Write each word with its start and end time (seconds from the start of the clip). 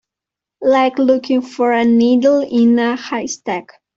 Like 0.63 0.97
looking 0.97 1.43
for 1.43 1.73
a 1.73 1.85
needle 1.85 2.39
in 2.39 2.79
a 2.79 2.95
haystack. 2.97 3.67